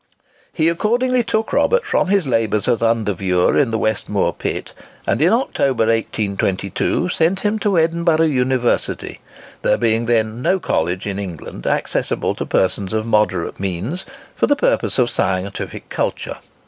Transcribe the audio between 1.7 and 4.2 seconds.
from his labours as under viewer in the West